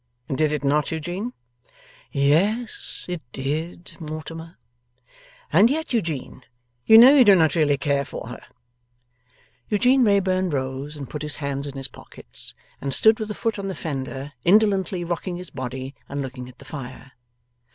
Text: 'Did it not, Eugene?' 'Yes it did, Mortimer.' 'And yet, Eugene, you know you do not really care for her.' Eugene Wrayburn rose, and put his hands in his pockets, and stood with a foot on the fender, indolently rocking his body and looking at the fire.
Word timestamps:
'Did 0.33 0.51
it 0.51 0.63
not, 0.63 0.89
Eugene?' 0.89 1.31
'Yes 2.11 3.05
it 3.07 3.21
did, 3.31 3.95
Mortimer.' 3.99 4.57
'And 5.53 5.69
yet, 5.69 5.93
Eugene, 5.93 6.43
you 6.87 6.97
know 6.97 7.13
you 7.15 7.23
do 7.23 7.35
not 7.35 7.53
really 7.53 7.77
care 7.77 8.03
for 8.03 8.29
her.' 8.29 8.43
Eugene 9.69 10.03
Wrayburn 10.03 10.49
rose, 10.49 10.97
and 10.97 11.07
put 11.07 11.21
his 11.21 11.35
hands 11.35 11.67
in 11.67 11.77
his 11.77 11.87
pockets, 11.87 12.55
and 12.81 12.95
stood 12.95 13.19
with 13.19 13.29
a 13.29 13.35
foot 13.35 13.59
on 13.59 13.67
the 13.67 13.75
fender, 13.75 14.31
indolently 14.43 15.03
rocking 15.03 15.35
his 15.35 15.51
body 15.51 15.93
and 16.09 16.23
looking 16.23 16.49
at 16.49 16.57
the 16.57 16.65
fire. 16.65 17.11